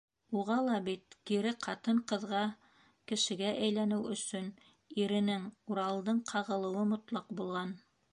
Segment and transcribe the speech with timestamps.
[0.37, 2.39] Уға ла бит, кире ҡатын- ҡыҙға-
[3.11, 4.47] кешегә әйләнеү өсөн,
[5.05, 7.77] иренең, Уралдың, ҡағылыуы мотлаҡ булған.